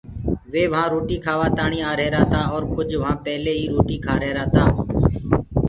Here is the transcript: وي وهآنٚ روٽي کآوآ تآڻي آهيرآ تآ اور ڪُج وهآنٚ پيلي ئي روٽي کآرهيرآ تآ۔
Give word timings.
وي 0.51 0.63
وهآنٚ 0.71 0.91
روٽي 0.93 1.17
کآوآ 1.25 1.47
تآڻي 1.57 1.79
آهيرآ 1.89 2.21
تآ 2.31 2.39
اور 2.51 2.63
ڪُج 2.75 2.89
وهآنٚ 3.01 3.21
پيلي 3.25 3.53
ئي 3.57 3.63
روٽي 3.73 3.97
کآرهيرآ 4.05 4.45
تآ۔ 4.55 4.63